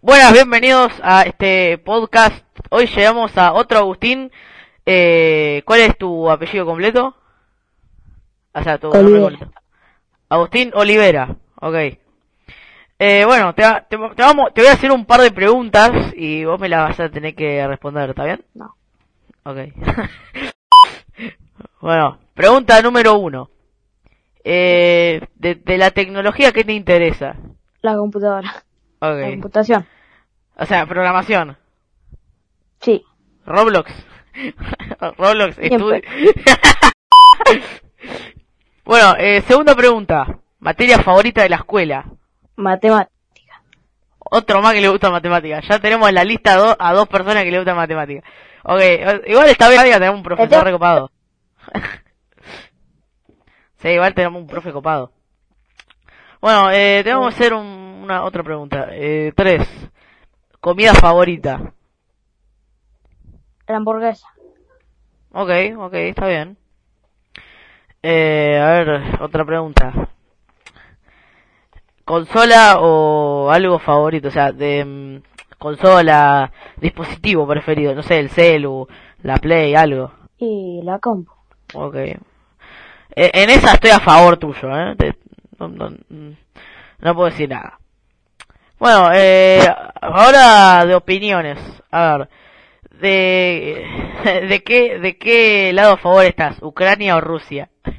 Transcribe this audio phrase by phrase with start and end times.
[0.00, 2.44] Buenas, bienvenidos a este podcast.
[2.70, 4.30] Hoy llegamos a otro Agustín.
[4.84, 7.14] Eh, ¿Cuál es tu apellido completo?
[8.54, 9.52] O sea, tu nombre completo.
[10.28, 11.36] Agustín Olivera.
[11.60, 11.74] Ok.
[12.98, 15.90] Eh, bueno, te, va- te, te vamos, te voy a hacer un par de preguntas
[16.16, 18.44] y vos me las vas a tener que responder, ¿está bien?
[18.54, 18.74] No.
[19.44, 19.58] Ok.
[21.80, 23.50] bueno, pregunta número uno.
[24.44, 27.36] Eh, de, de la tecnología, ¿qué te interesa?
[27.82, 28.64] La computadora.
[29.00, 29.30] La Ok.
[29.30, 29.86] computación.
[30.56, 31.56] O sea, programación.
[32.80, 33.04] Sí.
[33.44, 33.92] Roblox.
[35.18, 35.98] Roblox Siempre.
[35.98, 36.34] estudio.
[38.84, 40.38] bueno, eh, segunda pregunta.
[40.58, 42.06] Materia favorita de la escuela.
[42.56, 43.12] Matemática.
[44.18, 45.66] Otro más que le gusta matemáticas.
[45.68, 48.24] Ya tenemos en la lista a, do- a dos personas que le gustan matemáticas.
[48.64, 48.80] Ok,
[49.28, 51.10] igual esta vez tenemos un profesor recopado.
[53.78, 55.12] sí, igual tenemos un profe copado.
[56.40, 58.88] Bueno, eh, tenemos que hacer un- una otra pregunta.
[58.92, 59.66] Eh, tres.
[60.60, 61.72] Comida favorita.
[63.66, 64.26] La hamburguesa.
[65.32, 66.56] Ok, ok, está bien.
[68.02, 69.92] Eh, a ver, otra pregunta.
[72.04, 74.28] ¿Consola o algo favorito?
[74.28, 75.22] O sea, de mm,
[75.58, 78.86] consola, dispositivo preferido, no sé, el celu,
[79.22, 80.12] la Play, algo.
[80.38, 81.32] Y la compu.
[81.74, 81.96] Ok.
[81.96, 82.20] Eh,
[83.16, 84.94] en esa estoy a favor tuyo, ¿eh?
[84.96, 85.16] Te-
[85.58, 86.36] no, no-
[87.00, 87.78] no puedo decir nada.
[88.78, 89.60] Bueno, eh,
[90.00, 91.58] ahora de opiniones.
[91.90, 92.28] A ver,
[93.00, 93.86] de,
[94.48, 97.70] de qué, de qué lado a favor estás, Ucrania o Rusia?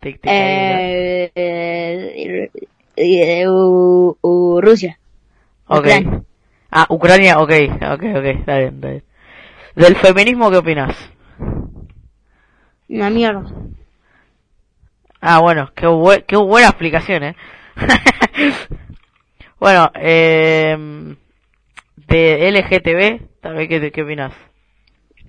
[0.00, 2.50] Caí, Eh, eh,
[2.96, 4.98] eh, u- u- Rusia.
[5.68, 5.78] Ok.
[5.80, 6.22] Ucrania.
[6.70, 7.50] Ah, Ucrania, ok,
[7.94, 9.04] ok, ok, está bien, está bien.
[9.76, 10.96] Del feminismo, ¿qué opinas?
[12.88, 13.44] Una mierda.
[15.28, 17.36] Ah, bueno, qué, bue- qué buena explicación, ¿eh?
[19.58, 21.16] bueno, eh,
[21.96, 24.32] de LGTB, también, ¿qué, qué opinas?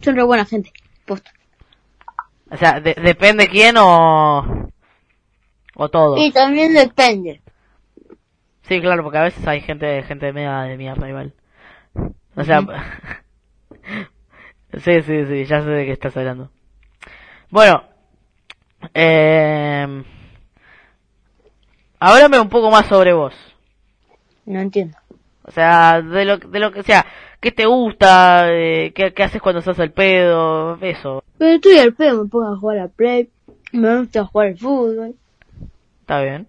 [0.00, 0.72] Son re buena gente.
[1.04, 1.30] Posta.
[2.50, 4.70] O sea, de- depende quién o...
[5.74, 6.16] O todo.
[6.16, 7.42] Y también depende.
[8.62, 11.34] Sí, claro, porque a veces hay gente, gente media de mierda igual.
[12.34, 12.62] O sea...
[14.72, 16.50] sí, sí, sí, ya sé de qué estás hablando.
[17.50, 17.91] Bueno,
[18.94, 20.04] eh...
[22.00, 23.34] Háblame un poco más sobre vos.
[24.44, 24.96] No entiendo.
[25.44, 27.06] O sea, de lo, de lo que sea,
[27.40, 28.52] ¿qué te gusta?
[28.52, 30.76] Eh, ¿qué, ¿Qué haces cuando estás al pedo?
[30.80, 33.28] Eso, Pero estoy al pedo, me pongo a jugar a Play.
[33.72, 35.14] Me gusta jugar al fútbol.
[36.00, 36.46] está bien.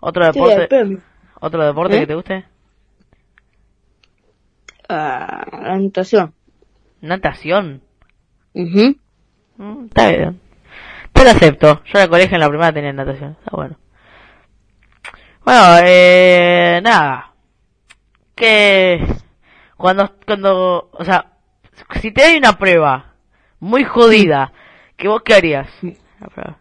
[0.00, 0.98] ¿Otro deporte,
[1.40, 2.00] otro deporte ¿Eh?
[2.00, 2.44] que te guste?
[4.88, 6.32] Ah, la natación.
[7.00, 7.82] Natación.
[8.54, 8.96] Ujú.
[9.56, 10.40] Mm, está bien.
[11.20, 11.82] Te lo acepto.
[11.84, 13.36] Yo en el colegio en la primera tenía natación.
[13.38, 13.76] Está bueno.
[15.44, 17.34] Bueno, eh, nada.
[18.34, 19.06] Que
[19.76, 21.26] cuando, cuando, o sea,
[22.00, 23.16] si te hay una prueba
[23.58, 24.50] muy jodida,
[24.96, 25.68] ¿que vos qué harías?
[25.82, 26.56] La prueba.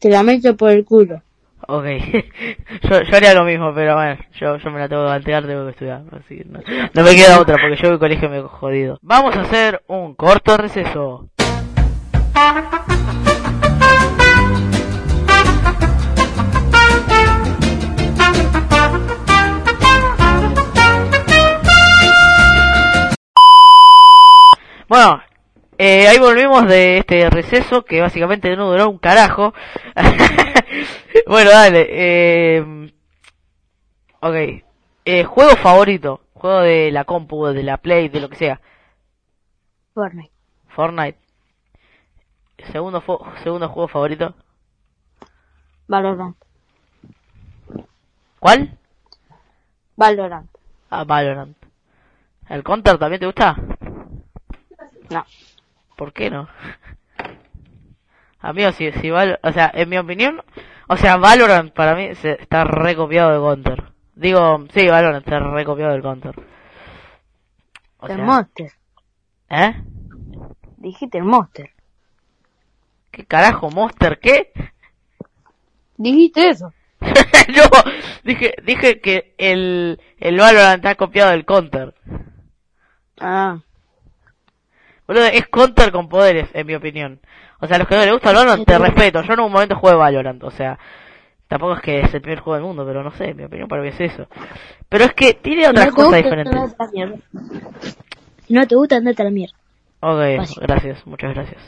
[0.00, 1.22] Te la meto por el culo.
[1.68, 1.84] Ok,
[2.90, 5.64] yo, yo haría lo mismo, pero bueno, yo, yo me la tengo que bantear, tengo
[5.64, 6.58] que estudiar, así que no,
[6.92, 8.98] no me queda otra porque yo en el colegio me he jodido.
[9.00, 11.30] Vamos a hacer un corto receso.
[25.94, 29.54] Eh, ahí volvimos de este receso que básicamente no duró un carajo.
[31.28, 31.86] bueno, dale.
[31.88, 32.92] Eh,
[34.20, 34.64] ok.
[35.04, 36.20] Eh, juego favorito.
[36.34, 38.60] Juego de la compu, de la Play, de lo que sea.
[39.94, 40.32] Fortnite.
[40.68, 41.18] Fortnite.
[42.72, 43.02] Segundo,
[43.44, 44.34] segundo juego favorito.
[45.86, 46.36] Valorant.
[48.40, 48.76] ¿Cuál?
[49.96, 50.50] Valorant.
[50.90, 51.56] Ah, Valorant.
[52.48, 53.56] ¿El Counter también te gusta?
[55.10, 55.24] No.
[55.96, 56.48] ¿Por qué no?
[58.40, 60.42] Amigo, si, si Val- o sea, en mi opinión,
[60.88, 63.84] o sea, Valorant para mí se, está recopiado de Counter.
[64.14, 66.34] Digo, sí, Valorant está recopiado del Counter.
[67.98, 68.72] O el sea, Monster.
[69.48, 69.82] ¿eh?
[70.76, 71.70] Dijiste el Monster.
[73.10, 74.18] ¿Qué carajo, Monster?
[74.18, 74.52] ¿Qué?
[75.96, 76.72] Dijiste eso.
[77.54, 77.62] Yo
[78.24, 81.94] dije, dije que el, el Valorant está copiado del Counter.
[83.20, 83.58] Ah.
[85.06, 87.20] Boludo, es Counter con poderes, en mi opinión.
[87.60, 89.22] O sea, los que no les gusta Valorant, te respeto.
[89.22, 90.78] Yo en un momento jugué Valorant, o sea,
[91.48, 93.68] tampoco es que es el primer juego del mundo, pero no sé, en mi opinión
[93.68, 94.26] para mí es eso.
[94.88, 96.76] Pero es que tiene otras no cosas diferentes.
[98.46, 99.54] Si no te gusta, andate a la mierda.
[100.00, 100.62] Ok, Fácil.
[100.62, 101.62] gracias, muchas gracias.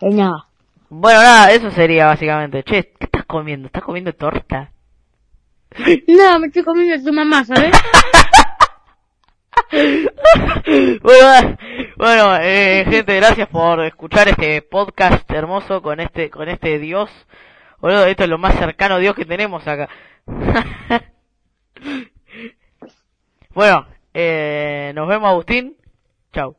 [0.00, 0.46] De nada.
[0.88, 2.62] Bueno, nada, eso sería básicamente.
[2.62, 3.66] Che, ¿qué estás comiendo?
[3.66, 4.70] ¿Estás comiendo torta?
[6.06, 7.72] No, me estoy comiendo tu mamá, ¿sabes?
[11.02, 11.58] bueno,
[11.96, 17.10] bueno eh, gente, gracias por escuchar este podcast hermoso con este con este Dios.
[17.78, 19.88] Boludo, esto es lo más cercano a Dios que tenemos acá.
[23.54, 25.76] bueno, eh, nos vemos Agustín.
[26.32, 26.56] Chao.